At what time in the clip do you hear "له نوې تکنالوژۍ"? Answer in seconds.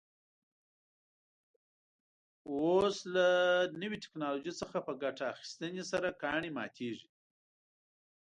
3.15-4.53